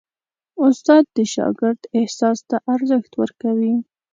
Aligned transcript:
استاد 0.65 1.03
د 1.17 1.17
شاګرد 1.33 1.79
احساس 1.99 2.39
ته 2.49 2.57
ارزښت 2.73 3.11
ورکوي. 3.21 3.73